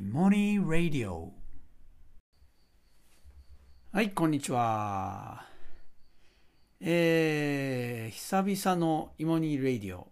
[0.00, 1.30] イモニー・ラディオ
[3.92, 5.44] はいこんにちは。
[6.80, 10.08] えー、久々のイモニー・ラディオ。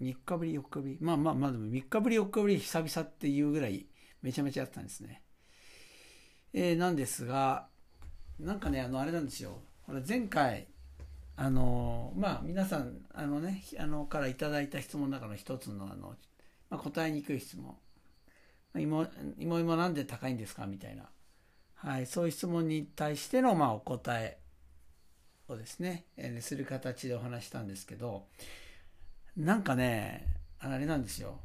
[0.00, 0.96] 3日ぶり4日ぶり。
[1.02, 3.84] まあまあまあでも3日ぶり4日ぶり久々っていうぐらい
[4.22, 5.20] めちゃめちゃやったんですね。
[6.54, 7.66] えー、なんですが
[8.40, 9.58] なんかねあのあれなんですよ。
[9.84, 10.66] これ前回
[11.36, 16.16] あのまあ皆さんあのねあのからいただいた質問の中の一つのあの、
[16.70, 17.76] まあ、答えにくい質問。
[18.80, 19.06] 芋
[19.38, 20.66] 芋芋なんで高いんですか？
[20.66, 21.08] みたいな、
[21.74, 24.38] はい、そういう質問に対しての、まあ、お答え
[25.48, 28.26] をですね、え、する形でお話したんですけど
[29.36, 30.26] なんかね
[30.58, 31.38] あれなんですよ。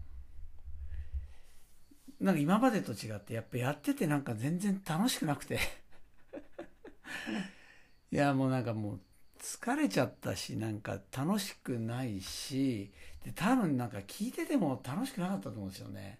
[2.19, 5.59] なんか今までと違ってやっぱやっててなんか全然楽しくなくて。
[8.11, 8.99] いやもうなんかもう
[9.39, 12.93] 疲れちゃったしなんか楽しくないし
[13.25, 16.20] で多分なんか聞いてても楽しくなかったと思うんですよね。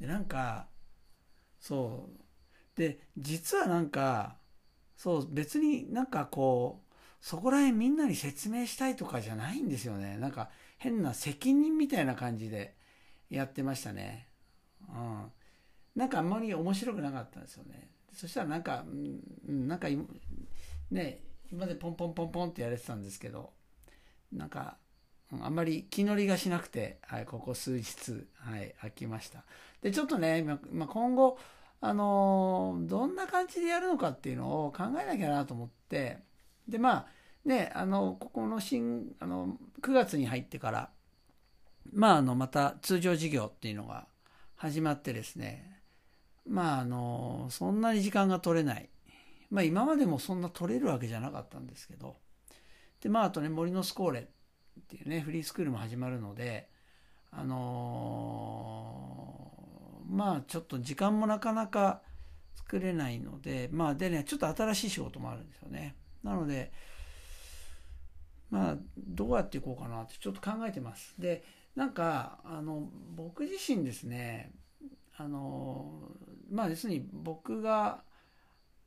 [0.00, 0.66] でなんか
[1.60, 2.20] そう。
[2.76, 4.38] で実はなんか
[4.96, 10.16] そう別になんかこうそこら辺みんなに説明したいとかじゃないんですよね。
[10.16, 12.76] なんか変な責任みたいな感じで
[13.28, 14.28] やってましたね。
[14.88, 15.32] うん。
[15.94, 17.90] なんかあんまり面白くなかったんですよね。
[18.12, 18.84] そしたらなんか、
[19.46, 19.88] うん、なんか
[20.90, 23.52] ね今までポンポンポンポンってやれてたんですけど
[24.32, 24.78] なんか
[25.40, 29.44] あんまり気乗りがしなくて、はい、ここ数日、はい、飽きました。
[29.82, 31.38] で、ちょっとね、まあ、今後、
[31.80, 36.18] あのー、どんな感じでやるのかっていうのを考えなきゃなと思って、
[36.68, 37.06] で、まあ、
[37.44, 40.90] ね、あの、ここの新、あの、9月に入ってから、
[41.92, 44.06] まあ、あの、また通常事業っていうのが
[44.56, 45.80] 始まってですね、
[46.46, 48.88] まあ、あの、そんなに時間が取れない。
[49.50, 52.16] まあ、今までもそんな取れるわけじゃなかったんですけど、
[53.00, 54.28] で、まあ、あとね、森のスコーレ
[54.78, 56.68] っていうね、フリースクールも始まるので、
[57.30, 62.02] あのー、まあちょっと時間もなかなか
[62.56, 65.94] 作れないので、まあでね、ちょっと新しい仕事もあるんですよね。
[66.22, 66.72] なので、
[68.50, 71.14] まあどうやっていこうかなってちょっと考えてます。
[71.18, 71.44] で、
[71.76, 74.52] なんか、あの、僕自身ですね、
[75.16, 76.10] あの、
[76.50, 78.02] まあ要するに僕が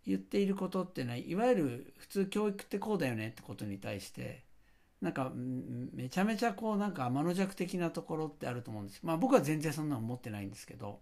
[0.05, 4.43] 言っていることっていうのは、いわゆる普通教育ってこうだよねってことに対して、
[5.03, 9.01] なんかめちゃめちゃこうなんか天の弱的なところってあると思うんです。
[9.03, 11.01] まあ僕は全然そんなの持ってないんですけど。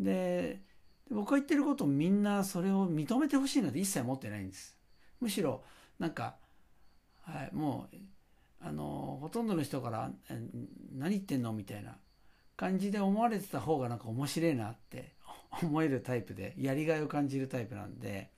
[0.00, 0.60] で
[1.08, 4.76] 僕が言ってることみんなそれを認めてほしいなんて一切持ってないんです。
[5.20, 5.62] むしろ
[6.00, 6.34] なんか、
[7.22, 7.96] はい、もう
[8.60, 10.10] あのほとんどの人から
[10.92, 11.96] 何言ってんのみたいな
[12.56, 15.12] 感じで思われてた方がなんか面白いなって
[15.62, 18.30] 思えるタイプでやりがいを感じるタイプなんで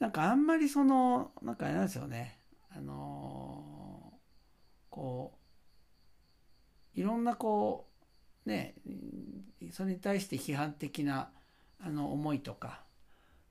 [0.00, 2.37] なんかあんまりそのなんかあれなんですよね。
[2.70, 4.12] あの
[4.90, 5.32] こ
[6.96, 7.86] ういろんなこ
[8.46, 8.74] うね
[9.72, 11.30] それに対して批判的な
[11.80, 12.82] あの思いとか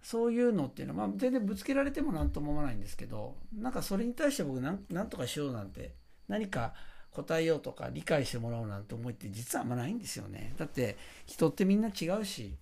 [0.02, 5.94] そういうのっていうのは、まあ、全然ぶつけられても何とも思わないんですけどなんかそれに対して僕何何とかしようなんて
[6.28, 6.74] 何か
[7.12, 10.54] 答えようとか理解してもらおうなんて思いって実はあんまないんですよね。
[10.58, 12.56] だって人ってみんな違うし、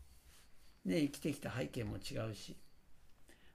[0.85, 2.55] ね、生きてきた背景も違うし。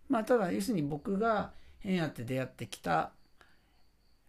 [0.08, 1.52] まあただ要するに僕が
[1.84, 3.12] 縁あって出会ってきた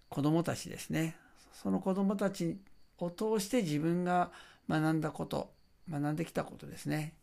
[0.09, 1.15] 子供たちですね。
[1.53, 2.57] その子供たち
[2.97, 4.31] を通して自分が
[4.69, 5.51] 学んだこと
[5.89, 7.13] 学んできたことですね、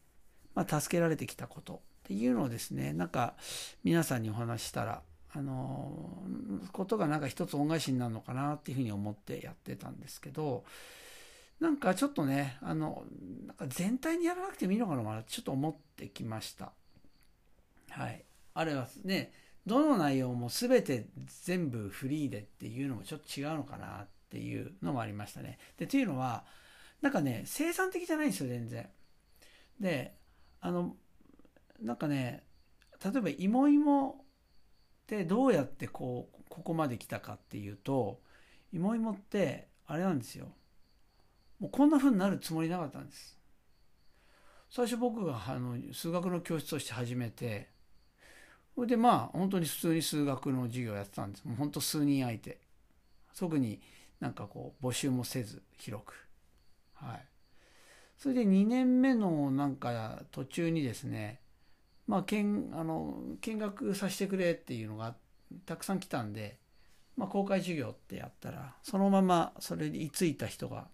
[0.54, 3.34] まあ、助けられてきたことっていうのをですねなんか
[3.84, 5.02] 皆さんにお話したら
[5.34, 6.22] あの
[6.72, 10.64] ことがなんか一つ恩返しになるのかなっていうふうに思ってやってたんですけど
[11.60, 13.04] なんかちょっとねあの
[13.46, 16.72] なんか全体にやらなくてもいいのかなちょっと思ってきました。
[17.90, 18.24] はい。
[18.54, 19.32] あれはね
[19.66, 21.06] どの内容も全て
[21.44, 25.58] 全部フリーでっていうのもちょっと違うのかなっていうのもありましたね。
[25.76, 26.44] で、というのは、
[27.00, 28.88] なんかね、生産的じゃないんですよ、全然。
[29.80, 30.14] で、
[30.60, 30.96] あの、
[31.80, 32.44] なんかね、
[33.04, 34.24] 例えば、芋芋っ
[35.06, 38.20] てどうやってこう、ここまで来たかっていうと、
[38.72, 40.48] 芋芋って、あれなんですよ。
[41.58, 43.38] もうこんな風になるつもりなかったんです。
[44.70, 47.70] 最初僕があの数学の教室として始めて、
[48.78, 51.44] それでまあ本当に普通に数学の授業やってたんです。
[51.44, 52.60] もう本当数人相手。
[53.36, 53.80] 特に
[54.20, 56.28] なんかこう募集もせず広く。
[56.94, 57.24] はい。
[58.16, 61.40] それで2年目のなんか途中にですね
[62.06, 65.16] まあ見あの見学させてくれっていうのが
[65.66, 66.60] たくさん来たんで、
[67.16, 70.86] まあ、公開授業ってやったらそのままそれに居ついた人が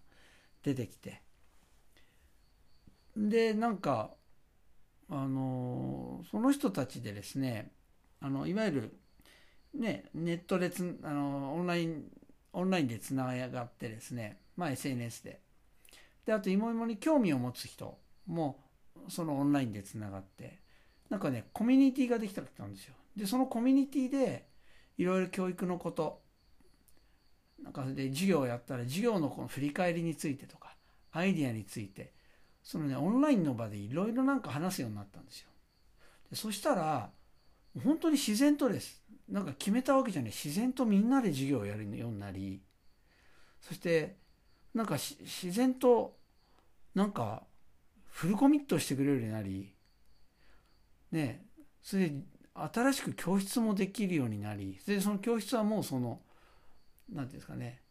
[0.63, 1.21] 出てきて。
[3.15, 4.09] でなんか
[5.09, 7.71] あのその人たちでですね
[8.21, 8.99] あのいわゆる、
[9.73, 12.05] ね、ネットでつあのオンライン
[12.53, 15.41] オンラインでつながってですね、まあ、SNS で。
[16.25, 18.59] であと芋芋に興味を持つ人も
[19.09, 20.63] そのオンラインでつながって。
[21.09, 22.95] なんかねコミュニティができたんですよ。
[23.15, 24.47] でそのコミュニティで
[24.97, 26.21] いろいろ教育のこと
[27.61, 30.75] なんかで授業をやったら授業のこの振り返りについてとか
[31.11, 32.13] アイディアについて
[32.65, 35.49] そのねオンラインの場でいろいろなんか話すようになったんですよ。
[36.31, 37.11] でそしたら
[37.83, 39.03] 本当に自然とです。
[39.29, 40.31] なんか決めたわけじゃない。
[40.31, 42.61] 自然とみんなで授業をやるようになり。
[43.61, 44.15] そして
[44.73, 46.17] なんか自然と
[46.95, 47.43] なんか
[48.09, 49.71] フルコミットしてくれるようになり。
[51.11, 51.45] ね
[51.83, 52.15] それで
[52.55, 54.79] 新しく教室もできるようになり。
[54.87, 56.19] でその教室はもうその
[57.13, 57.81] 何ていうんですかね。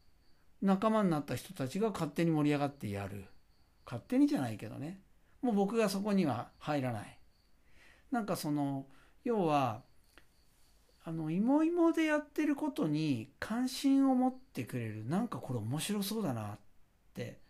[0.62, 3.26] 仲間になった人たちが勝手に盛り上がってやる。
[3.84, 5.00] 勝手にじゃないけどね。
[5.42, 7.18] もう僕がそこには入らない。
[8.10, 8.86] なんかその
[9.24, 9.82] 要は
[11.04, 15.04] あの芋芋でやってることに関心を持ってくれる。
[15.06, 16.58] なんかこれ面白そうだなっ
[17.12, 17.40] て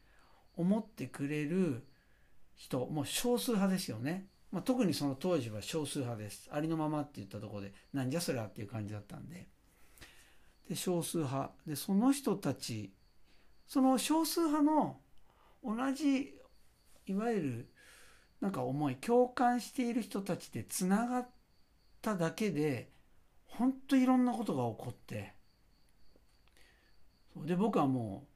[0.56, 1.86] 思ってくれる
[2.56, 2.86] 人。
[2.86, 6.48] もう少数派ですよね、まあ、特にその当時は少数派です。
[6.50, 9.46] ありのままって言ったとこでなんじゃそりゃっていう感じだったんで。
[10.68, 11.52] で少数派。
[11.66, 12.92] でその人たち
[13.68, 14.98] その少数派の
[15.64, 16.34] 同じ
[17.06, 17.68] いわゆる
[18.40, 21.28] なんか思い共感している人たちでつながっ
[22.02, 22.90] ただけで
[23.46, 25.34] 本当いろんなことが起こって。
[27.36, 28.26] で僕はも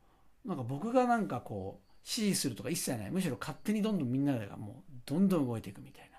[0.44, 3.10] うなんか僕がなんかこう指示するとか一切ない。
[3.10, 6.18] むしろ勝手にどんどんみんながもうどんどん動いていくみたいな。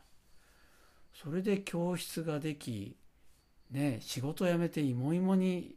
[1.13, 2.97] それで教室ができ
[3.71, 5.75] ね仕事を辞めていもいもに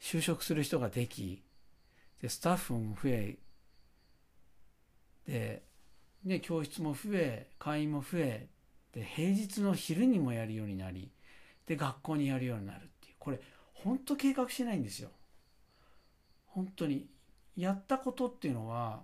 [0.00, 1.42] 就職する人ができ
[2.22, 3.38] でスタッフも増え
[5.26, 5.62] で、
[6.24, 8.48] ね、教室も増え会員も増え
[8.92, 11.10] で平日の昼にもやるようになり
[11.66, 13.14] で学校にやるようになるっていう。
[13.18, 13.40] これ
[13.74, 15.10] 本当計画しないんですよ。
[16.46, 17.08] 本当に。
[17.56, 19.02] やったことっていうのは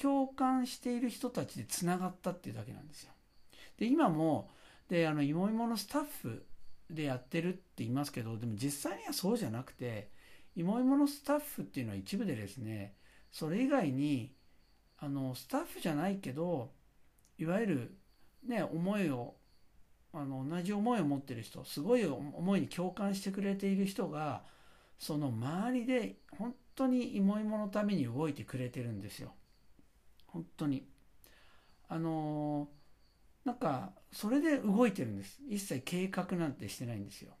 [0.00, 3.12] 共感している人たちでつながったっていうだけなんですよ。
[3.78, 4.50] で今も
[4.88, 6.44] であのいもいものスタッフ
[6.90, 10.10] でやってるって言いますけどでも実際にはそうじゃなくて
[10.54, 12.94] いもいものスタッフっていうのは一部でですね
[13.32, 14.32] それ以外に
[14.98, 16.70] あのスタッフじゃないけど
[17.38, 17.98] いわゆる
[18.46, 19.34] ね思いを
[20.12, 24.42] あの同じ思いを持ってる人すごい思いに共感してくれている人が
[24.98, 29.34] その周りで本当にいもいものために動いてくれてるんですよ。
[30.26, 30.86] 本当に。
[31.88, 32.68] あの
[33.44, 35.38] なんかそれで動いてるんです。
[35.48, 37.32] 一切計画なんてしてないんですよ。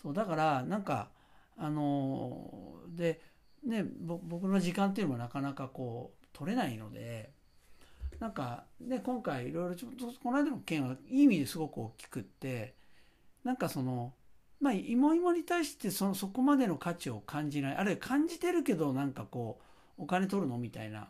[0.00, 1.10] そうだからなんか
[1.56, 3.20] あので
[3.64, 7.30] ね僕の時間っていうのもなかなかこう取れないので
[8.20, 12.74] なんかね今回いろいろちょっとこの間の件はいい意味ですごく大きくって
[13.44, 14.12] なんかその
[14.60, 19.60] まあ芋芋に対してそのそこまでの価値を感じないあるいは感じてるけどなんかこ
[19.98, 21.08] うお金取るのみたいな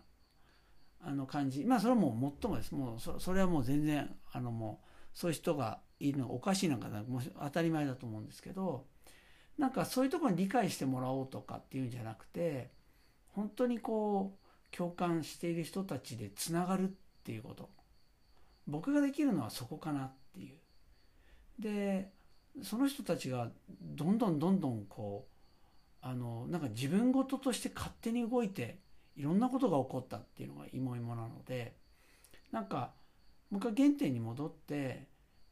[1.07, 2.75] あの感じまあそれはもう最もです。
[2.75, 8.87] もうそそれはもう全然あのもうそういう人がいるのがおかしいなんかなもう当たり前だと思うんですけど
[9.59, 12.71] なんかそういうところに理解してもらおうとかっていうんじゃなくて
[13.29, 14.37] 本当にこ
[14.73, 16.93] う共感している人たちでつながるっ
[17.25, 17.71] ていうこと。
[18.67, 20.57] 僕ができるのはそこかなっていう。
[21.59, 22.11] で
[22.63, 25.35] その人たちがどんどんどんどんこう
[26.01, 28.79] あのなんか自分事として勝手に動いて
[29.17, 31.77] いろんなことが起こったっていうのが芋芋なので
[32.53, 32.93] なんか
[33.51, 35.07] もう一回原点に戻って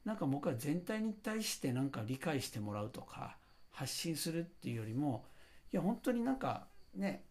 [0.04, 3.37] なんか僕は全体に対してなんか理解してもらうとか
[3.73, 5.25] 発信するっていうよりも
[5.73, 7.25] いや本当になんかね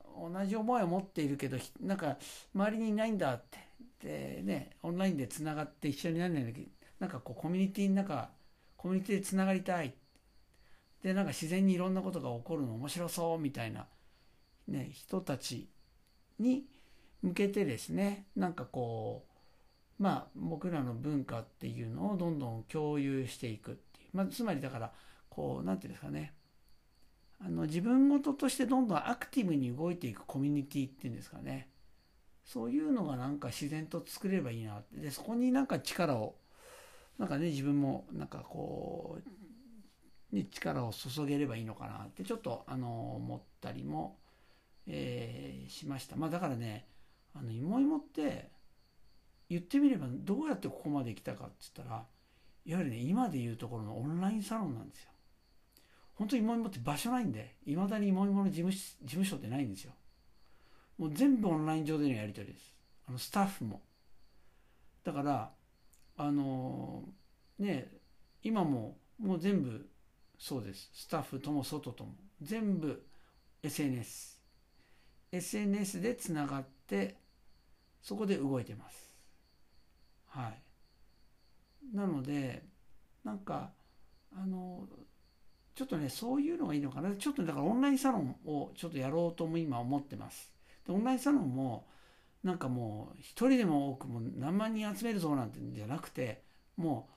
[0.00, 2.16] 同じ思いを持っているけどなんか
[2.54, 3.68] 周りにいないんだって。
[4.02, 6.66] でねオンラインでつながって一緒になるんだけど
[7.00, 8.30] なんかこうコミュニティの中
[8.76, 9.94] コミュニティでつながりたい。
[11.02, 13.86] でなんか自然にいろんなことが起こるの面白そうみたいな、
[14.66, 15.68] ね、人たち
[16.40, 16.64] に
[17.22, 19.24] 向けてですねなんかこ
[19.98, 24.92] うまあ僕らの文化っていうのをどんどん共有していくっていう、まあ、つまりだから
[25.38, 26.34] こう何て言うんですかね
[27.40, 31.68] あの自分事としてどんどんアクティブに動いていくコミュニティっていうんですかね
[32.44, 36.34] そういうのがなんか自然と作ればいいなってでそこになんか力を
[37.18, 39.18] なんかね自分もなんかこ
[40.32, 44.18] うに力を注げればいいのかなってちょっとあの思ったりも
[44.88, 46.16] えー、しました。
[46.16, 46.86] まあだからね、
[47.34, 48.50] あの、芋芋って
[49.48, 52.04] 言ってみればどうやってここまで来たかって言ったら、
[52.64, 55.10] いわゆるね、今で言うところのオンラインサロンなんですよ。
[56.18, 59.92] 本当に芋芋って場所ないんで、いまだに芋芋の事務事務所ってないんですよ。
[60.98, 62.74] もう全部オンライン上でのやり取りです。
[63.08, 63.80] あの、スタッフも。
[65.04, 65.52] だから、
[66.16, 67.88] あのー、ね、
[68.42, 69.88] 今ももう全部
[70.38, 70.90] そうです。
[70.92, 72.14] スタッフとも外とも。
[72.42, 73.06] 全部
[73.62, 74.38] SNS。
[75.30, 77.16] SNS でつながって
[78.02, 79.14] そこで動いてます
[80.26, 82.64] はいなので
[83.24, 83.70] なんか
[84.34, 84.86] あの
[85.78, 87.14] ちょっとねそういうのがいいのかな。
[87.14, 90.52] ちょっとだからオンラインサロンをちょっとやろうとも今思ってます。
[90.84, 91.86] でオンラインサロンも
[92.42, 96.42] なんかもう一人でも多くも何万人集めるぞなんてんじゃなくて
[96.76, 97.08] も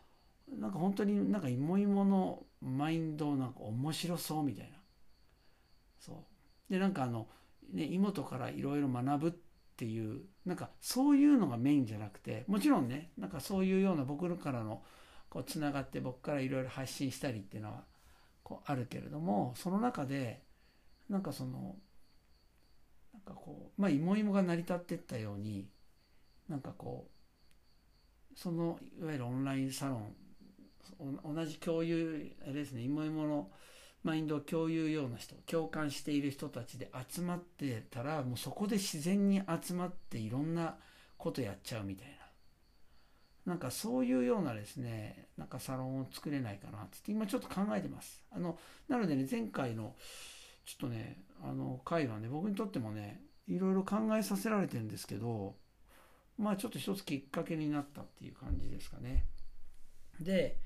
[0.56, 4.77] うなんか本当になんか芋芋のマインドなんか面白そうみたいな。
[6.00, 6.24] そ
[6.70, 6.72] う。
[6.72, 7.27] でなんかあの
[7.74, 9.32] ね妹からいろいろ学ぶっ
[9.75, 14.84] ていうなんかそういうのがメインじゃなくてもちろんねなんかそういうような僕からの
[15.32, 17.89] こうつながって僕からいろいろ発信したりっていうのは
[18.44, 20.42] こうあるけれどもその中で
[21.10, 21.76] なんかその
[23.14, 25.68] なんかこうまあ芋芋が成り立ってったように
[26.48, 30.16] なんかこうそのいわゆるオンラインサロン
[31.24, 33.50] 同じ共有あれですね芋芋の
[34.04, 40.76] マインドを共有ような人共感している人たちで集まってたらもうそこで自然に集まっていろんな
[41.18, 42.21] ことやっちゃうみたいな。
[43.46, 48.24] なんかそういうようなですねなんかサロンを作れないかなって今ちょっと考えてます。
[48.32, 48.58] あの
[48.88, 49.96] なのでね前回の
[50.66, 55.56] ちょっとねあの会はね僕にとってもねいろいろ考えさせられてるんですけど
[56.38, 59.26] まあちょっと一つきっかけになったっていう感じですかね。
[60.20, 60.58] で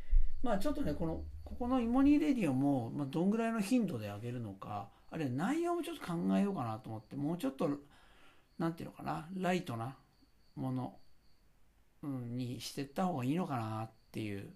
[0.44, 7.70] まあちょっとねこのここのイモニーレディオも、まあ、どんぐらいの頻度で上げるのかあるいは内容もちょっと考えようかなと思ってもうちょっと
[8.58, 9.96] 何て言うのかなライトな
[10.56, 10.96] もの、
[12.06, 14.50] にしてった方がいいのかなっていう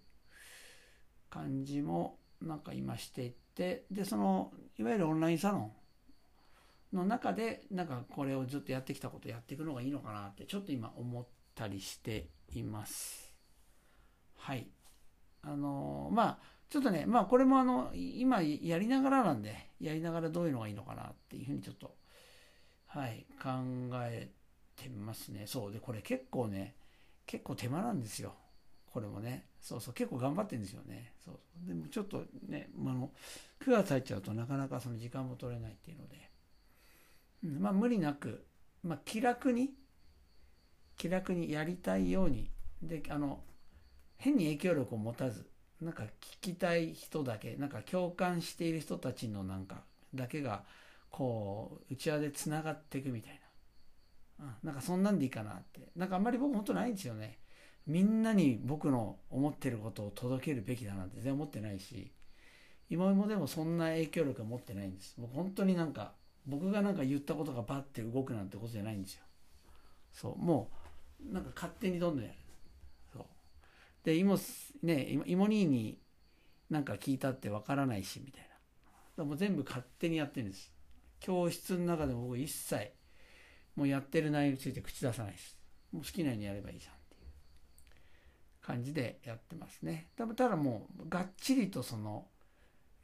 [1.29, 5.72] 感じもなんか今していってでそのいわゆるオンラインサロン
[6.94, 13.32] の中でなんかこれをずっとやってきたことやっていくのがいいのかなってちょっと今思ったりしています。
[14.38, 14.68] はい。
[15.41, 16.38] あのまあ
[16.70, 21.96] ちょっとねまあこれもあの今やりながらなんでやりながらどういうのがいいのかなっていうふうにちょっと
[22.88, 23.50] はい考
[24.01, 24.32] え
[24.75, 25.44] てますね。
[25.46, 25.72] そう。
[25.72, 26.75] でこれ結構ね
[27.29, 28.33] 結構手間なんですよ。
[28.91, 29.45] これもね。
[29.62, 29.93] そうそう。
[29.93, 31.13] 結構頑張ってるんですよね。
[31.24, 31.38] そう。
[31.67, 33.12] でもちょっとね、あの
[33.63, 36.31] 9月入っちゃうとなかなかその時間も取れないっていうので、
[37.43, 38.48] うん、まあ無理なく、
[38.81, 39.75] まあ、気楽に
[40.98, 42.50] 気楽にやりたいように。
[42.81, 43.43] であの
[44.17, 45.45] 変に影響力を持たず
[45.81, 46.07] なんか聞
[46.41, 49.83] きたい人だけなんか共感している人たちのなんか
[50.15, 50.63] だけが
[51.12, 53.39] こう内輪でつながっていくみたいな、
[54.39, 55.89] うん、なんかそんなんでいいかなって。
[55.96, 57.39] なんかあんまり僕本当ないんですよね。
[57.86, 62.12] みんなに僕の思ってることを届けるべきだなんて全然思ってないし。
[62.89, 65.13] 今もでもそんな影響力は持ってないんです。
[65.17, 66.13] 僕本当になんか
[66.46, 69.24] 僕がなんか言ったことがバッて動くなんてことじゃないんですよ。
[70.12, 70.72] そうも
[71.29, 72.36] うなんか勝手にどんどんやる。
[73.13, 73.25] そう。
[74.03, 74.38] で芋
[74.81, 76.00] ね芋兄に
[76.69, 78.50] なんか聞いたってわからないしみたい
[79.17, 79.24] な。
[79.24, 80.74] もう全部勝手にやってるんです。
[81.19, 82.91] 教室の中でも僕一切
[83.79, 85.57] もうやってる内容について口出さないです。
[85.93, 87.21] もう好きなようにやればいいじゃんっていう
[88.62, 90.09] 感じでやってますね。
[90.17, 92.27] ただもうがっちりとその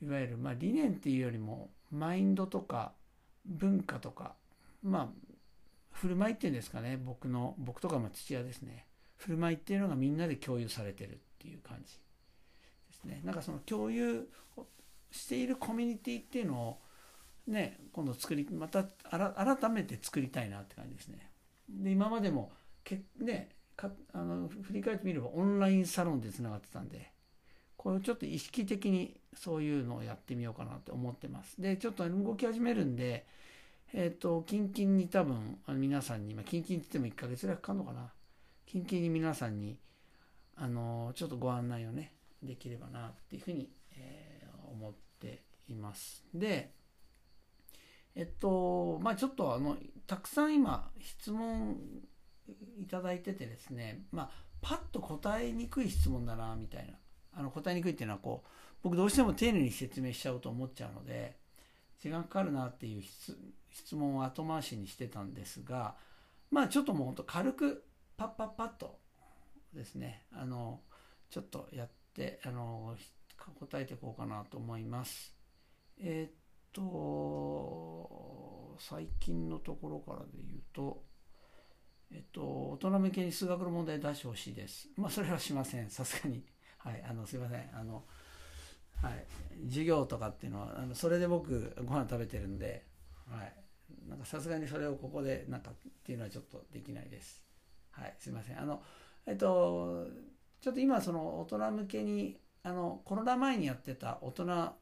[0.02, 2.92] いわゆるまあ理念っていうよりもマインドとか
[3.46, 4.36] 文化とか
[4.84, 5.08] まあ
[5.94, 6.98] 振る舞いっていうんですかね。
[6.98, 8.86] 僕の僕とかま父親ですね。
[9.16, 12.00] 振る舞いっていうのがみんなで共有されてるっていう感じで
[13.00, 13.22] すね。
[13.24, 14.28] なんかその共有
[15.10, 16.82] しているコミュニティっていうのを
[17.48, 21.30] ね今度作りまた改めて作りたいなって感じですね。
[21.70, 22.52] で今までも
[22.84, 27.12] けねかあの振り返ってみればオンラインサロンでつながってたんで
[27.78, 31.62] これをちょっと意識的にそういうのをやってみようかなと思ってます。
[31.62, 33.26] でちょっと動き始めるんで
[33.94, 38.12] えっ、ー、とキンキンに多分皆さんに、まあ、キンキンって言っても1ヶ月ぐらいかかるのかな。
[38.66, 39.78] キンキンに皆さんに
[40.56, 46.24] あのちょっとご案内をねできればなっていうふうに、えー、思っています。
[46.34, 46.72] で
[48.16, 51.78] えっとまあちょっとあのたくさん今質問
[52.80, 54.30] いただいててですね、まあ、
[54.62, 56.94] パッと答えにくい質問だなみたいな
[57.38, 58.50] あの答えにくいっていうのはこう
[58.84, 61.38] 僕どうしても丁寧に説明しちゃうと思っちゃうので
[62.00, 63.04] 時間かかるなっていう
[63.72, 65.96] 質問を後回しにしてたんですが
[66.52, 67.84] まあちょっともうほんと軽く
[68.16, 69.00] パッパッパッと
[69.74, 70.82] ですねあの
[71.32, 72.96] ちょっとやってあの
[73.60, 75.34] 答えていこうかなと思います。
[76.00, 76.45] えー、
[76.76, 81.04] と最近のところからで言うと
[82.12, 84.88] えっと、大人向けに数学の問題出してほしいです。
[84.96, 85.90] まあ、それはしません。
[85.90, 86.44] さすがに。
[86.78, 87.70] はい、あの、すいません。
[87.74, 88.04] あの、
[89.02, 89.26] はい、
[89.68, 92.86] 授業とかっていうのは、あのそれで僕、ご飯食べてるんで、
[93.30, 93.54] はい。
[94.08, 97.44] なんかさすがにそれをここで、なんかっていうのはちょっとできないです。
[97.92, 98.62] はい、すいません。
[98.62, 98.84] あの、
[99.26, 100.08] えっと、
[100.62, 104.76] ちょっと今、その大人向けに、あの、コロナ前にやってた大人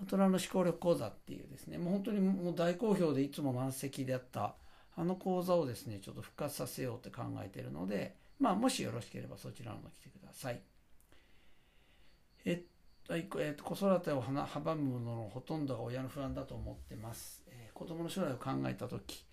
[0.00, 4.56] 大人の思考力講座っていうですね、もう本当にもう大好評でいつも満席であった
[4.96, 10.60] あの講座をですね、ちょっと復活させようって考えているので、まあ、もしよろしければそちらの方来てください。
[12.44, 12.58] えっ
[13.06, 17.42] と、えっと、子育てを阻むもののほとんどが親の不安だと思ってます。
[17.48, 19.24] えー、子供の将来を考えたとき、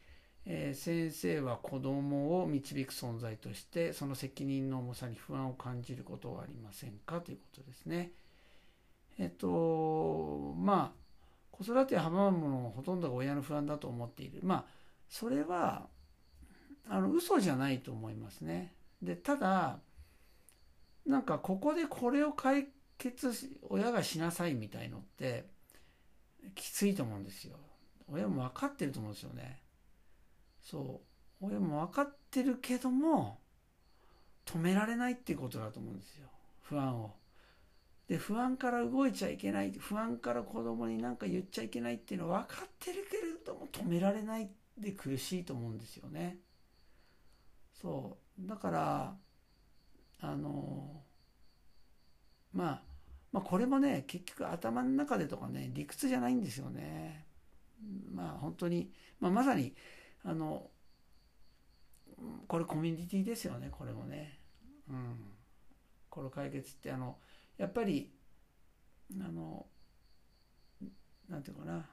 [0.46, 7.22] えー、先生は子供を導く存在としてその責任の重さに不安を感じることはありませんか？
[7.22, 8.12] ということですね。
[9.20, 11.02] えっとまあ
[11.52, 14.66] 子育てを阻むものほとんどが親の不安だと思っているまあ
[15.10, 15.88] それは
[16.90, 18.74] あの嘘じゃないと思いますね。
[19.02, 19.80] でただ
[21.06, 25.46] なんかここでこれを解決し親がしなさいみたいのって
[26.56, 27.58] きついと思うんですよ。
[28.12, 29.62] 親も分かってると思うんですよね。
[30.62, 31.02] そ
[31.42, 33.40] う親も分かってるけども
[34.46, 36.28] 止められないっていうことだと思うんですよ
[36.62, 37.12] 不安を。
[38.12, 46.40] で不安から動いちゃいけない不安から子供に何か言っちゃいけないっていうのは分かってるけれども止められないで苦しいと思うんですよね。
[47.82, 49.16] そうだから
[50.20, 51.04] あの
[52.54, 52.82] まあ
[53.32, 57.26] まあこれもね結局頭の中でとかね理屈じゃないんですよね。
[58.14, 58.92] まあ本当に、
[59.22, 59.74] まあ、まさに
[60.26, 60.70] あの
[62.50, 64.38] これコミュニティですよねこれもね。
[64.90, 65.16] うん、
[66.10, 67.16] この解決ってあの
[67.58, 68.12] やっぱり
[69.20, 69.66] あの
[71.30, 71.86] なんていうかな、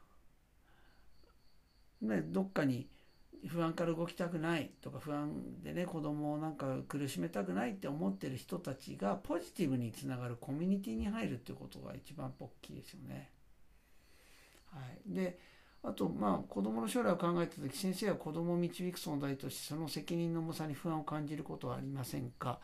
[2.16, 2.88] ね、どっかに
[3.46, 13.30] 不安から動きたくないとか不安でね子供をなんか苦しめたくないって思ってる人たちがポジティブにつながるコミュニティに入るっていうことが一番大きいですよね。
[14.72, 15.38] はい、で
[15.82, 22.58] あとまあ子供の将来を考えた時先生は子供を導く存在としてその責任の重さに不安を感じることはありませんか。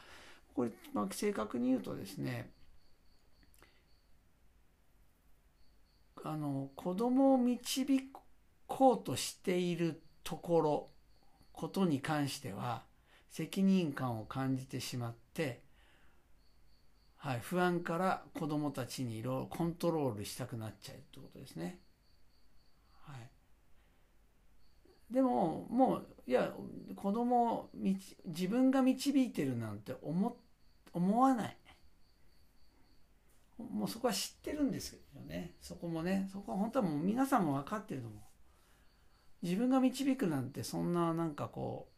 [0.55, 2.51] これ、まあ、正確に言うとですね
[6.27, 7.87] あの子供を導
[8.67, 10.89] こうとしているところ
[11.53, 12.83] ことに関しては
[13.31, 15.61] 責任感を感じてしまって、
[17.19, 21.79] はい、不安から子供たちにいろいろコントロールしたくなっちゃうってことですね。
[23.03, 23.13] は
[25.11, 26.55] い、でももういや
[26.97, 27.71] 子供を
[28.25, 30.39] 自分が導いてるなんて思
[30.95, 31.57] 思わない
[33.59, 35.55] もうそこは知ってるんですよね。
[35.61, 38.21] そこもねそこは本当はもう皆さんも分かってると思う。
[39.43, 41.89] 自分が導くなんてそんななんかこ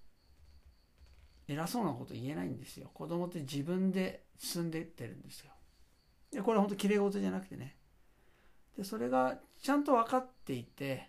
[1.48, 2.90] う偉そうなこと言えないんですよ。
[2.92, 5.52] 子供って自分で進んでいってるんですよ。
[6.32, 7.76] でこれは本当きれい事じゃなくてね。
[8.76, 11.08] でそれがちゃんと分かっていて、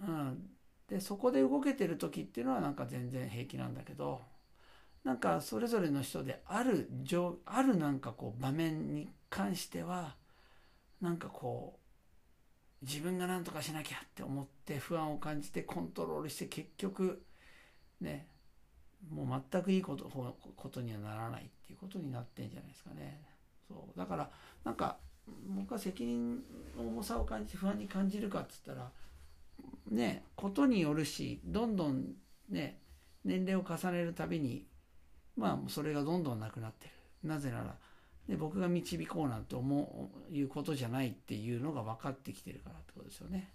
[0.00, 0.50] うん、
[0.88, 4.20] でそこで動けてる時っていうのはなんか全然平気なんだけど
[5.04, 6.88] なんかそれぞれの人である
[7.46, 10.14] あるなんかこう場面に関しては
[11.00, 11.78] なんかこ
[12.82, 17.22] う自分が何とかしなきゃって思って不安を感じてコントロールして結局
[18.02, 18.26] ね
[19.10, 23.20] もう全くいいことことにはならないっていうことになってんじゃないですかね。
[23.66, 24.30] そうだから
[24.64, 24.98] なんか
[25.56, 26.36] 僕は責任
[26.76, 28.90] の重さを感じて不安に感じるかっつったら
[29.90, 32.12] ねことによるしどんどん
[32.50, 32.78] ね
[33.24, 34.66] 年齢を重ねるたびに
[35.36, 36.88] まあそれがどんどんなくなって
[37.22, 37.76] るなぜなら
[38.28, 43.52] で僕が導こうなんて思ういうことじゃないっていうのが分かってきてるからってことですよね。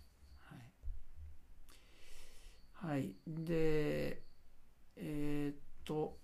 [2.82, 4.22] はい、はい、で
[4.98, 6.18] えー、っと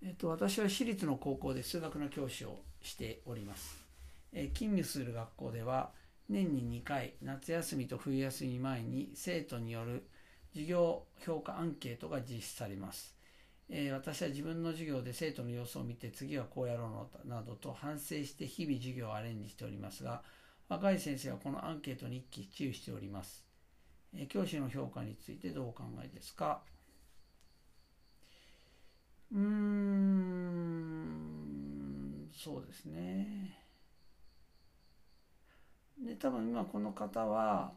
[0.00, 3.84] えっと、私は私立の高校で数学の教師をしております。
[4.32, 5.90] え勤務する学校では
[6.28, 10.06] 年に2回夏休みと冬休み前に生徒による
[10.52, 13.17] 授業評価アンケートが実施されます。
[13.70, 20.22] えー、私は自分の授業で生徒の様子を見て次はこうやろうのなどと反省して日々授業をアレンジしておりますが
[20.68, 23.44] 若い先生はこのアンケートに一喜一憂しております、
[24.14, 26.62] えー、教師の評価についてどうお考えですか？
[29.30, 30.38] うーん
[32.32, 33.58] そうですね。
[36.02, 37.72] で多分今この方は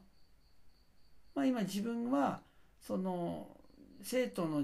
[1.36, 2.42] まあ今自分は
[2.80, 3.58] その
[4.02, 4.64] 生徒の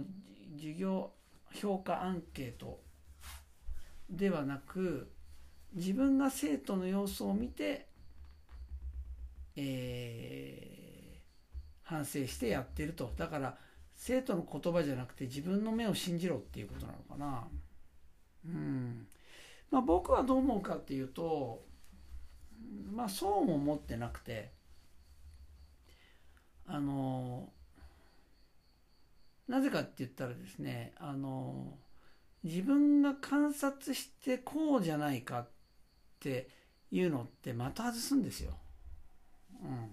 [0.56, 1.12] 授業
[1.53, 2.79] 評価アンケート
[4.10, 5.12] ではなく
[5.73, 7.88] 自分が生徒の様子を見て、
[9.55, 13.12] えー、反省してやってると。
[13.17, 13.57] だから
[13.95, 17.47] 生徒の言葉じゃなくて自分の目を信じろっていうことなのかな。
[18.45, 19.07] うん。
[19.71, 21.65] まあ僕はどう思うかっていうと
[22.93, 24.51] まあそうも思ってなくて
[26.65, 27.49] あの
[29.47, 31.77] なぜかって言ったらですねあの
[32.43, 35.49] 自分が観察してこうじゃないかっ
[36.19, 36.49] て
[36.91, 38.57] いうのってまた外すんですよ。
[39.62, 39.89] うん。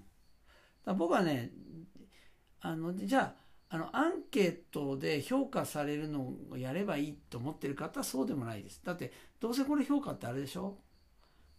[0.84, 1.50] だ僕はね、
[2.60, 3.34] あの、じゃ
[3.70, 8.80] あ、あの、アンケートで評価されるのをやればいいと思ってる方はそうでもないです。
[8.84, 10.78] だって、どうせこれ評価ってあれでしょ？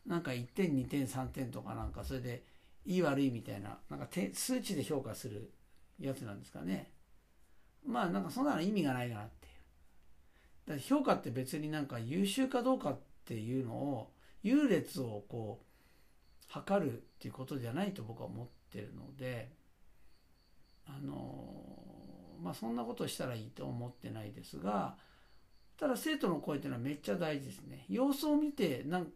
[0.05, 2.45] なんか1点、2点、3点とかなんか、それで、
[2.85, 5.51] いい悪いみたいな、なんか数値で評価する
[5.99, 6.91] やつなんですかね。
[7.85, 9.47] まあ、なんかそんなの意味がないなって
[10.73, 10.77] いう。
[10.77, 14.11] だ評価って別になんか優秀かどうかっていうのを、
[14.43, 15.65] 優劣をこう、
[16.47, 19.51] 測るっていうことじゃないと僕は思ってるので、
[20.87, 21.15] あの
[22.41, 24.95] まあそんなことしたらいいと思ってないですが、
[25.77, 27.85] ただ生徒の声っていうのはめっちゃ大事ですね。
[27.89, 29.07] 様子を見て、なん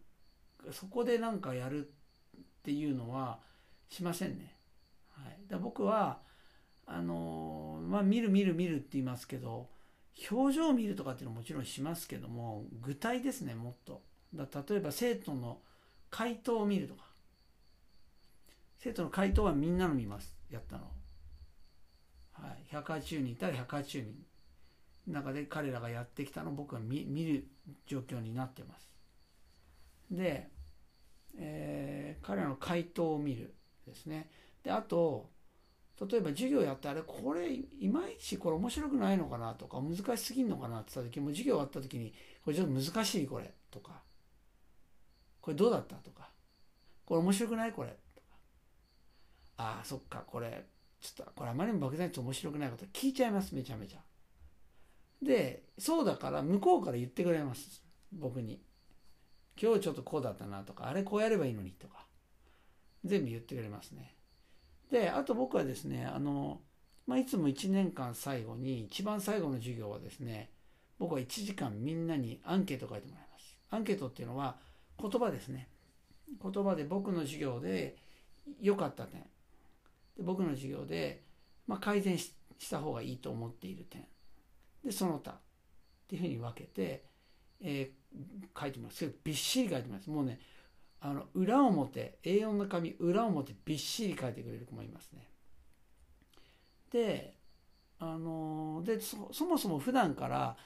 [0.72, 1.92] そこでなんかやるっ
[2.64, 3.40] ていうのは
[3.88, 4.56] しませんね。
[5.12, 5.40] はい。
[5.48, 6.20] だ僕は、
[6.86, 9.68] あのまあ見る見る見るって言いますけど、
[10.32, 14.04] 表情を見るとかっていうのはもちろんしますけども、具体ですね、もっと。
[14.34, 15.60] だ例えば生徒の
[16.12, 17.04] 回答を見るとか。
[18.78, 20.36] 生徒の回答はみんなの見ます。
[20.52, 20.84] やったの。
[22.34, 22.74] はい。
[22.74, 24.26] 180人いたら180人。
[25.08, 27.48] 中で彼らがやってきたのを僕は見見る
[27.88, 28.88] 状況になってます。
[30.12, 30.50] で、
[31.38, 33.56] えー、彼らの回答を見る
[33.88, 34.30] ですね。
[34.64, 35.30] で、あと、
[36.08, 44.02] 例えば授業やってあれ、これ、いまいちこれ面白くないのかなとか、難しすぎんのかなって言った時も、授業終わった時に、これちょっと難しいこれ、とか、
[45.42, 46.30] これどうだったとか、
[47.06, 48.28] これ面白くないこれ、とか、
[49.58, 50.66] ああ、そっか、これ、
[51.02, 54.00] ちょっと、これあまりにも莫大に面白くないこと聞いちゃいます、めちゃめちゃ。
[55.22, 57.84] で、そうだから向こうから言ってくれます。
[58.14, 58.62] 僕に。
[59.62, 62.06] 今日ちょっとこうだったなとか、あれこうやればいいのにとか、
[63.04, 64.16] 全部言ってくれますね。
[64.92, 66.62] で、あと僕はですね、あの、
[67.06, 70.52] まあ、いつも1年間最後に、一番最後の授業はですね、
[71.00, 73.58] 僕は1時間みんなにアンケートを書いてもらいます。
[73.72, 74.58] アンケートっていうのは
[75.02, 75.70] 言葉ですね。
[76.42, 77.98] 言葉で僕の授業で
[78.62, 79.22] 良かった点。
[80.18, 81.24] で僕の授業で、
[81.68, 82.34] まあ、改善し
[82.70, 84.06] た方がいいと思っている点。
[84.84, 85.32] で、その他。
[85.32, 85.36] っ
[86.10, 87.06] ていうふうに分けて、
[87.62, 89.14] えー、書いてます。
[89.24, 90.10] びっしり書いてます。
[90.10, 90.40] もうね、
[91.02, 95.28] あの、裏表、A4 の紙、裏表びっしり書いてくれる子もいますね。
[96.92, 97.36] で、
[98.00, 100.58] あの、で、そもそも普段から、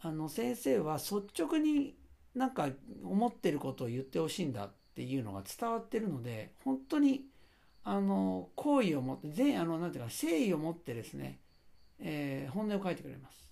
[0.00, 1.96] あの、先生は率直に
[2.34, 2.68] なんか
[3.02, 7.26] 思ってることを言ってほしいんだっていうのが伝わってるので、本当に、
[7.84, 11.40] あの、好意を持って、全、あの、なんていうか、誠意を持ってですね、
[11.98, 13.47] えー、本音を書いてくれます。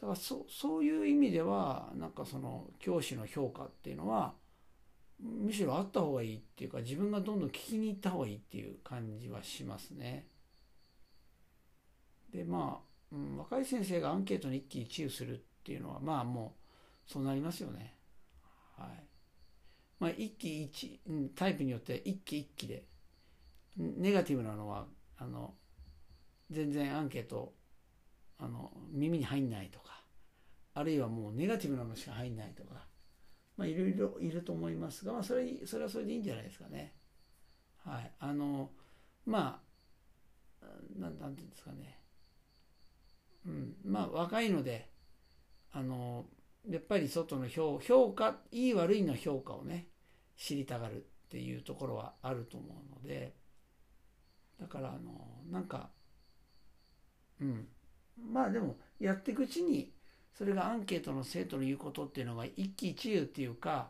[0.00, 4.32] だからそそういう意味ではなんかその教師の評価っていうのは
[5.20, 10.26] むしろあった方がいいっていうか自分がどんどん聞きに行った方がいいっていう感じはしますね。
[12.32, 12.80] でま
[13.12, 16.54] あ、うん、若い先生がアンケートに一喜一憂するっていうのはまあも
[17.06, 17.94] うそうなりますよね。
[18.78, 18.88] はい。
[19.98, 21.00] まあ一喜一、
[21.34, 22.84] タイプによって一喜一喜で
[23.76, 24.86] ネガティブなのは
[25.18, 25.54] あの
[26.50, 27.52] 全然アンケート
[28.40, 30.02] あの耳に入んないとか
[30.74, 32.86] あるいはもうネガティブなのしか入んないとか
[33.56, 36.94] まあいろいろいると思いますが、まあ、それそれはそれでいいんじゃないですかね。
[37.84, 38.70] はい、あの
[39.26, 39.60] ま
[40.62, 40.66] あ
[40.98, 41.98] なんなんていうんですかね、
[43.46, 44.90] うん、まあ若いので
[45.72, 46.26] あの
[46.68, 49.88] やっぱり外の評評価いい悪いの評価をね
[50.36, 50.98] 知りたがるっ
[51.30, 53.34] ていうところはあると思うので
[54.60, 55.90] だからあのなんか
[57.40, 57.68] うん。
[58.32, 59.92] まあでもやっていくうちに
[60.36, 63.88] それがアンケートの生徒の言うことっていうのが一喜一憂っていうか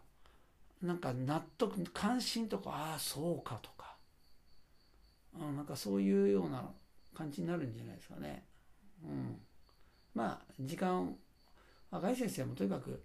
[0.83, 3.97] なんか納得関心とかああそうかとか、
[5.39, 6.71] うん、なんかそういうような
[7.15, 8.45] 感じになるんじゃないですかね。
[9.05, 9.37] うん、
[10.15, 11.15] まあ時間
[11.91, 13.03] 若い先生もとにかく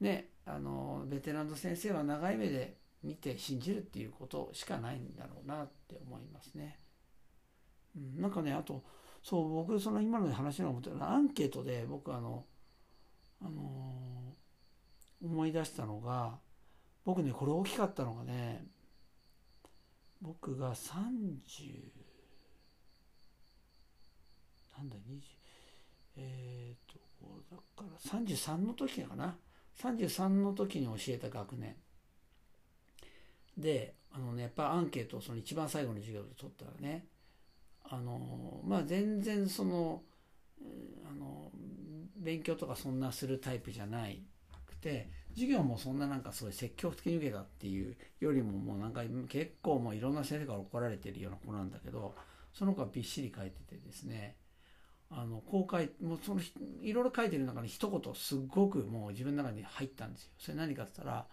[0.00, 6.78] ねあのベテランの先生は長い目で見て信じるっていうことしかないんだろうなって思いますね。
[7.96, 8.82] うん、なんかねあと
[9.28, 12.44] そう僕その今の話の思ったアンケートで僕あの、
[13.42, 16.38] あのー、思い出したのが
[17.04, 18.68] 僕ねこれ大きかったのがね
[20.22, 20.92] 僕が30
[24.78, 25.20] なんだ20
[26.18, 27.00] えっ、ー、と
[27.50, 29.36] だから33の時かな
[29.82, 31.74] ？33の時に教えた学年。
[33.58, 37.06] であのねやっぱアンケートをその一番最後の授業で取ったらね
[37.88, 40.02] あのまあ全然その
[41.10, 41.50] あの
[42.16, 44.22] 勉強とかそんなするタイプじゃない
[44.66, 52.14] くて授業もそんななんかすごいう積極的に受けたっていうよりももうなんか結構もういろんな先生から怒られてるような子なんだけど
[52.52, 54.36] その子はびっしり書いててですね
[55.10, 56.40] あの公開もうその
[56.82, 60.30] いろいろ書いてる中に一言すっごくもう自分の中に入ったんですよ。
[60.38, 61.26] それ何かって言ったら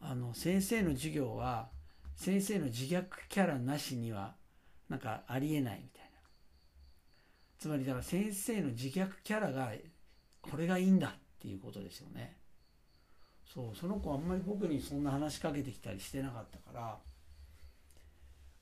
[0.00, 1.68] あの先生の授業は
[2.16, 4.34] 先生の自虐キャラなしには
[4.88, 6.10] なんかありえないみたいな。
[7.58, 9.72] つまりだから先生の自虐キャラが
[10.42, 12.36] これがいいんだっていうことですよね。
[13.52, 16.98] そうその子あんまり僕にそんな話しかけてきたりしてなかったから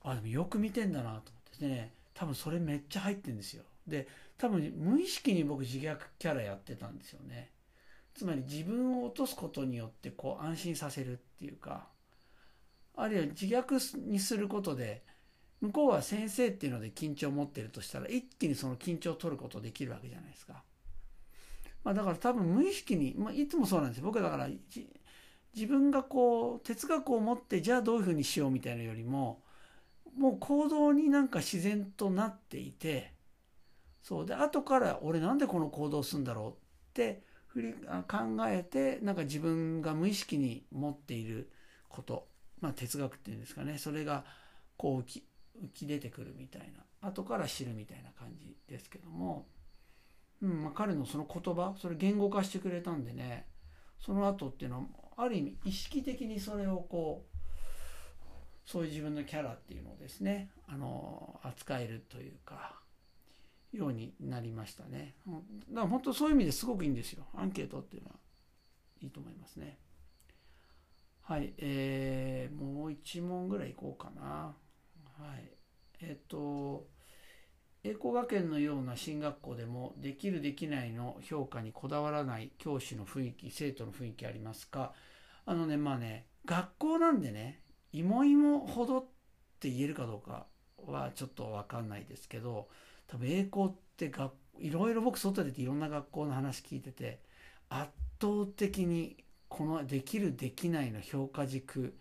[0.03, 3.63] あでもよく見てんだなと思ってね多分それめっちゃ入ってんですよ。
[3.87, 4.07] で
[4.37, 7.51] 多分無意識に僕自虐キャラやってたんですよね。
[8.13, 11.87] つまり自分を落とすことによってこう安心させるっていうか
[12.95, 15.03] あるいは自虐にすることで
[15.65, 20.63] 向こうは先生っていうので緊張を持ってるとしたら一気にその緊張を取ることできるわけじゃないですか。
[21.83, 24.05] まあ、だから多分無意識に、まあ、いつもそうなんですよ。
[24.05, 24.47] 僕だから
[25.55, 29.41] 自分がこう哲学を持ってじゃあどういうふうにしようみたいなよりも
[30.17, 33.13] もう行動になんか自然となっていて
[34.03, 36.53] そうで後から俺なんでこの行動するんだろうっ
[36.93, 41.49] て振り考えてなんか自分が無意識に持っている
[41.87, 42.27] こと
[42.59, 44.25] まあ哲学っていうんですかねそれが
[44.77, 45.19] こう
[45.63, 47.07] 浮き出てくるみたいな。
[47.07, 49.47] 後から知るみたいな感じですけども、
[50.41, 53.47] うんまあ、彼のその言葉それ言語化してくれたんでね。
[53.99, 54.83] その後っていうのは
[55.17, 57.35] ある意味意識的にそれをこう
[58.65, 62.79] そういう自分のキャラっていうのをですねあの扱えるというか
[63.71, 65.15] ようになりましたね。
[65.27, 67.25] だから本当そういう意味ですごくいいんですよ。
[67.35, 68.15] アンケートっていうのは
[69.01, 69.77] いいと思いますね。
[71.21, 74.55] はいえー、もう1問ぐらいいこうかな。
[75.17, 75.51] はい。
[76.01, 76.87] えっ、と
[77.83, 84.93] 栄光学園のような進学校でもできるできないの評価にこだわらない教師の雰囲気生徒の雰囲気ありますか？
[85.45, 87.61] あのねまあね学校なんでね
[87.93, 89.05] いもいもほどっ
[89.59, 90.47] て言えるかどうか
[90.87, 92.69] はちょっと分かんないですけど
[93.07, 97.21] 多分栄光ってがいろいろ僕外出ていろんな学校の話聞いてて
[97.69, 101.97] 圧倒的にこのできるできないの評価軸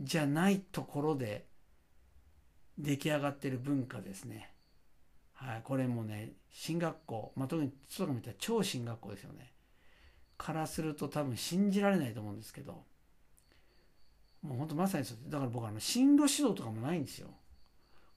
[0.00, 1.47] じゃないところで
[2.78, 4.52] 出来上がってる文化ですね。
[5.34, 9.52] はい、これもね進学校、まあ、特につと見たら超進学校ですよね。
[10.36, 12.84] からすると多分信じられないと思うんですけど
[14.42, 17.28] もうほんとまさにそうだから僕あの進路指導とかもないんですよ。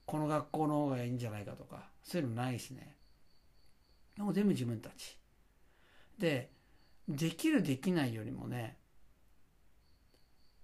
[0.04, 2.96] この学校の方がいいんじゃないかとかそういうのないですね。
[4.18, 5.18] も全部自分たち。
[6.18, 6.50] で
[7.08, 8.76] できるできないよりもね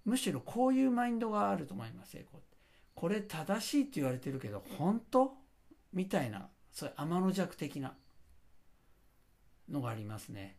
[0.05, 2.23] むしろこういうマインドがあると思いますよ
[3.01, 5.33] これ正しいって言われてるけど本当？
[5.93, 6.49] みたいな。
[6.73, 7.95] そういう天の弱的な
[9.71, 10.57] のがありますね。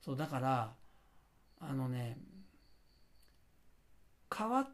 [0.00, 0.72] そうだから
[1.60, 2.16] あのね
[4.36, 4.68] 変わっ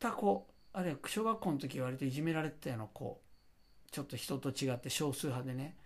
[0.00, 3.20] た子あるいは小学校の時割といじめられてたような子
[3.92, 5.76] ちょっと人と違って少数派でね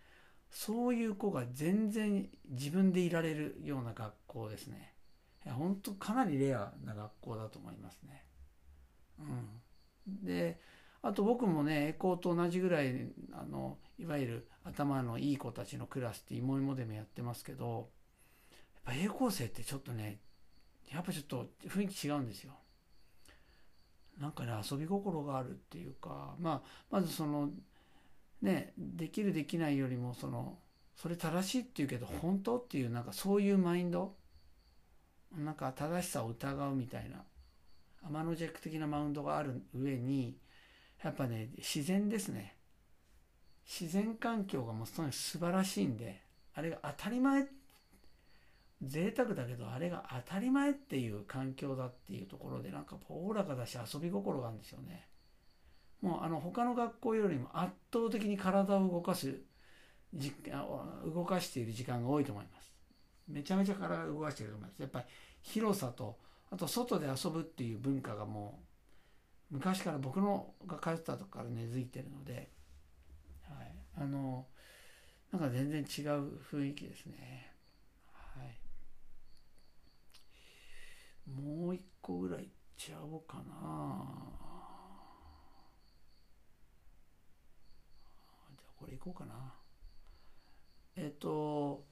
[0.50, 4.94] そういう子が全然自分でいられるような学校ですね。
[5.44, 8.24] 本当かなりレアな学校だと思いますね。
[11.06, 17.88] あと僕もね栄光と同じぐらいあのいわゆる頭のいい子たちのクラスって芋芋でもやってますけど
[18.84, 20.18] やっぱ栄光生ってちょっとね
[20.92, 22.52] やっぱちょっと雰囲気違うんですよ。
[24.20, 27.50] なんかね遊び心があるっていうか、まあ、まずその
[28.42, 30.58] ねできるできないよりもその
[30.96, 34.14] それ正しいっていうけど本当っていうなんかそういうマインド
[35.36, 37.22] なんか正しさを疑うみたいな
[38.02, 40.36] 天の弱的なマウンドがある上に
[41.02, 42.56] やっぱね自然ですね
[43.66, 46.22] 自然環境がもうとに素晴らしいんで
[46.54, 47.46] あれが当たり前
[48.82, 55.08] 贅沢だけどあれが当たり前っていう環境だっていうところでなんかおおらかだし遊び心があるんですよね。
[56.02, 59.34] もうあの他の学校よりも圧倒的に体を動かす
[60.14, 60.32] じ
[61.04, 62.72] 動かしている時間が多いと思います。
[63.28, 64.80] めちゃめちゃ体を動かしていると思います。
[64.80, 65.04] やっぱり
[65.40, 66.18] 広さと
[66.50, 68.65] あと外で遊ぶっていう文化がもう
[69.50, 72.50] 昔から僕のが通ったとこから根付いてるので、
[73.48, 74.46] はい、あの
[75.32, 77.52] なんか全然違う雰囲気ですね。
[78.12, 78.58] はい。
[81.30, 83.44] もう一個ぐらいいっちゃおうかな。
[88.56, 89.54] じゃあこれいこうかな。
[90.96, 91.84] えっと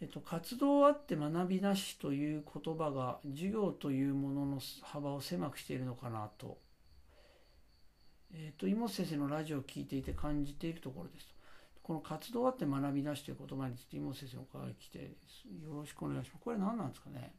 [0.00, 6.58] えっと、活動あって学びなしという言葉が授業というものの幅を狭くしているのかなと、
[8.34, 11.34] えっと、妹先生のラジオを聞いていて感じているところです。
[11.82, 16.44] この活動あって学びなしという言葉について妹先生お伺い来てよろしくお願いします。
[16.44, 17.32] これ何なんですかね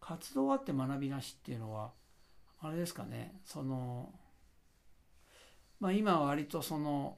[0.00, 1.90] 活動あって学びなしっていうのは
[2.60, 4.12] あれですかねその
[5.82, 7.16] まあ、今は割とその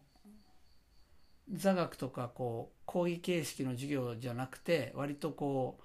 [1.52, 5.84] 座学とかこう講義形式の授業じゃなくて割とこう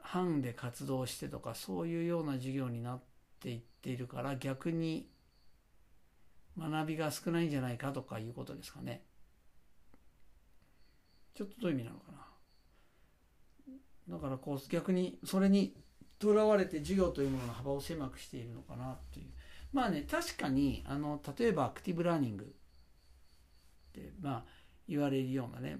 [0.00, 3.00] 班で活動してとかそういうような授業になっ
[3.40, 5.08] ていっているから逆に
[6.58, 9.02] 学びが少ないんじゃないかとかいうことですかね。
[11.34, 12.18] ちょっとどういう意味なのかな。
[14.08, 15.74] だからこう逆にそれに
[16.18, 19.26] とらわれて授業というものの幅を狭くしているのかなという。
[19.72, 22.54] まあね確かにあの例えばアクティブラーニング
[24.20, 24.44] まあ
[24.88, 25.76] 言われるようなね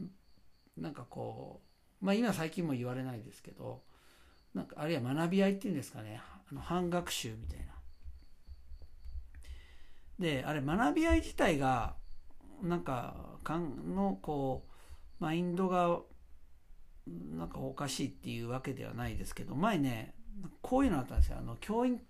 [0.76, 1.60] なんかこ
[2.02, 3.82] うまあ今最近も言われないですけど
[4.54, 7.66] なんかあるいは学び合いっていうんですかねあの半学習みたいな。
[10.18, 11.94] であれ学び合い自体が
[12.62, 16.00] なんかかんのこうマインドが
[17.06, 20.14] なんかおかしいっていうわけではないですけど前ね
[20.62, 22.00] こういうのあったんですよあの教員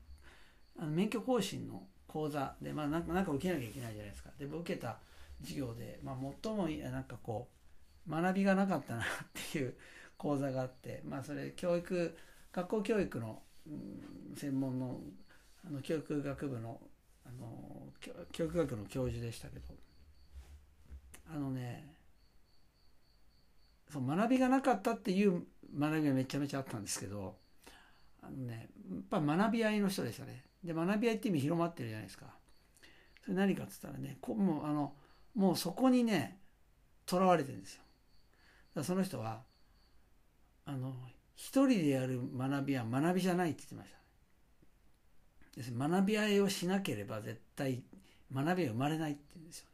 [0.78, 4.98] あの免許更新の講座で、まあ、なんかなんか受けなきゃいけないじゃないですかで受けた
[5.42, 7.48] 授業で、まあ、最もなんかこ
[8.08, 9.06] う学びがなかったなっ
[9.52, 9.74] ていう
[10.16, 12.16] 講座があって、まあ、それ教育
[12.52, 15.00] 学校教育の、うん、専門の
[15.66, 16.80] あの教育学部の
[17.26, 17.92] あの
[18.30, 19.64] 教育学の教授でしたけど
[21.28, 21.96] あのね
[23.92, 25.42] そう学びがなかったっていう
[25.76, 27.34] 学びがめちゃめちゃあったんですけど
[28.22, 30.44] あのねやっぱ学び合いの人でしたね。
[30.62, 32.26] で学び合いって意味広まってるじゃないですか。
[33.24, 34.92] それ何かっつったらねこもうあの
[35.36, 36.38] もうそこにね
[37.04, 37.74] とらわれてるんです
[38.74, 38.82] よ。
[38.82, 39.42] その人は
[40.64, 40.94] あの
[41.34, 43.84] 一人でやる学びは学びじゃないって言ってま
[45.62, 47.82] した、ね、学び合いをしなければ絶対
[48.34, 49.66] 学びは生まれないって言うんですよ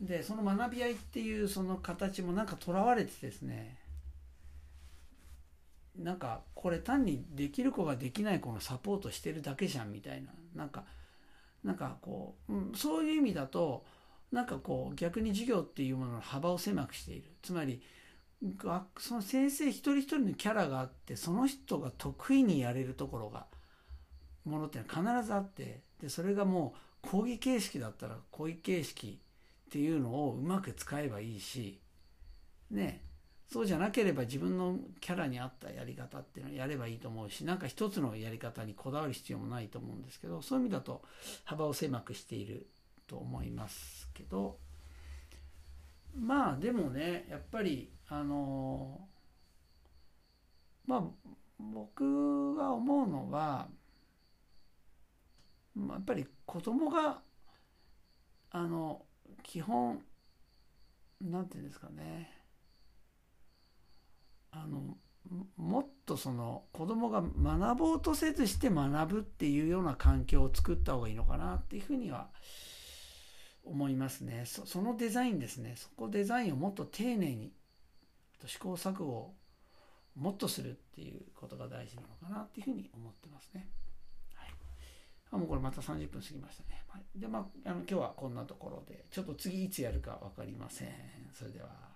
[0.00, 0.08] ね。
[0.08, 3.78] でその学び合いっていうその形もなんかとらわれてですね
[5.98, 10.32] なんかこれ単にできる子ができない子のサポートしてるだけじゃんみたいな。
[10.54, 10.84] なんか
[11.62, 13.84] なんかこう、うん、そういう意味だと
[14.32, 17.30] なんかこう逆に授業っていうものの幅を狭くしている。
[17.42, 17.82] つまり
[18.98, 23.46] その先生一人一人のキャラがあってその人が得意にやれるところが
[24.44, 29.20] ものっていうのは必ずあってでそれがもう講義形式だったら講義形式
[29.68, 31.78] っていうのをうまく使えばいいし
[32.70, 33.02] ね。
[33.48, 41.02] そうじゃなければ自分のキャラに合ったやり方っていうのをやればいいと思うしなんか一つのやり方にこだわる必要もないと思うんですけどそういう意味だと
[41.44, 42.66] 幅を狭くしている。
[43.12, 44.56] と思いますけど
[46.18, 49.00] まあでもねやっぱりあの
[50.86, 51.02] まあ
[51.58, 53.68] 僕が思うのは、
[55.76, 57.20] やっぱり子供が
[58.50, 59.02] あの
[59.44, 60.00] 基本
[61.20, 62.32] なんていうんですかね
[64.50, 64.96] あの
[65.56, 72.71] もっとその子供が学ぼうとせずして学ぶっていうような環境を作った方がいいのかなっていうふうには思います
[73.64, 77.52] 思いますねそそのデザインですねそこデザインをもっと丁寧に
[78.46, 79.34] 試行錯誤を
[80.16, 83.66] もっとするっていうことが大事なのかなっていうふうに思ってますね。
[84.34, 84.48] はい、
[85.30, 86.82] あもうこれまた30分過ぎましたね。
[86.88, 90.88] はい、でまああの今日はこんなところでちょっと次いつやるか分かりません。
[91.32, 91.91] それでは。